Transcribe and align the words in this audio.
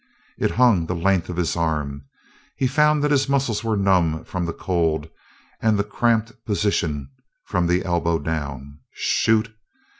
It 0.39 0.49
hung 0.49 0.87
the 0.87 0.95
length 0.95 1.29
of 1.29 1.37
his 1.37 1.55
arm; 1.55 2.05
he 2.57 2.65
found 2.65 3.03
that 3.03 3.11
his 3.11 3.29
muscles 3.29 3.63
were 3.63 3.77
numb 3.77 4.23
from 4.23 4.45
the 4.47 4.51
cold 4.51 5.07
and 5.61 5.77
the 5.77 5.83
cramped 5.83 6.43
position 6.43 7.11
from 7.45 7.67
the 7.67 7.85
elbow 7.85 8.17
down. 8.17 8.79
Shoot? 8.95 9.53